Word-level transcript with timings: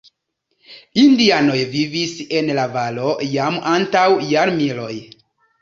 Indianoj 1.01 1.57
vivis 1.75 2.15
en 2.39 2.51
la 2.61 2.65
valo 2.79 3.13
jam 3.37 3.63
antaŭ 3.75 4.09
jarmiloj. 4.33 4.93